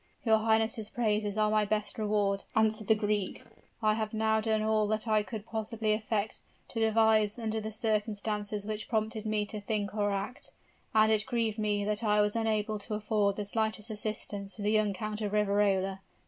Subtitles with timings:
[0.25, 3.43] "Your highness' praises are my best reward," answered the Greek.
[3.83, 6.41] "I have now done all that I could possibly effect
[6.75, 10.53] or devise under the circumstances which prompted me to think or act;
[10.95, 14.71] and it grieved me that I was unable to afford the slightest assistance to the
[14.71, 15.99] young Count of Riverola.